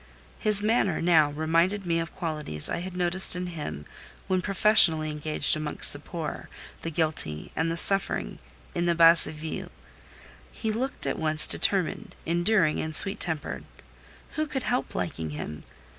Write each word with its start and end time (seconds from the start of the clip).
His 0.39 0.63
manner, 0.63 0.99
now, 0.99 1.29
reminded 1.29 1.85
me 1.85 1.99
of 1.99 2.15
qualities 2.15 2.67
I 2.67 2.77
had 2.79 2.97
noticed 2.97 3.35
in 3.35 3.45
him 3.45 3.85
when 4.27 4.41
professionally 4.41 5.11
engaged 5.11 5.55
amongst 5.55 5.93
the 5.93 5.99
poor, 5.99 6.49
the 6.81 6.89
guilty, 6.89 7.51
and 7.55 7.71
the 7.71 7.77
suffering, 7.77 8.39
in 8.73 8.87
the 8.87 8.95
Basse 8.95 9.25
Ville: 9.27 9.69
he 10.51 10.71
looked 10.71 11.05
at 11.05 11.19
once 11.19 11.45
determined, 11.45 12.15
enduring, 12.25 12.79
and 12.79 12.95
sweet 12.95 13.19
tempered. 13.19 13.63
Who 14.31 14.47
could 14.47 14.63
help 14.63 14.95
liking 14.95 15.29
him? 15.37 15.61